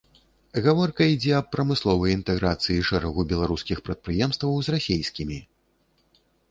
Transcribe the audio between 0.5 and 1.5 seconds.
Гаворка ідзе аб